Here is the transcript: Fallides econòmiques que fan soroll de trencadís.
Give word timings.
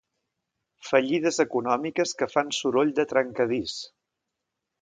Fallides 0.91 1.37
econòmiques 1.43 2.15
que 2.23 2.31
fan 2.37 2.51
soroll 2.63 2.97
de 3.01 3.09
trencadís. 3.15 3.81